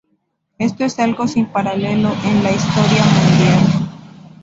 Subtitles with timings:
[0.57, 3.87] Esto es algo sin paralelo en la historia mundial.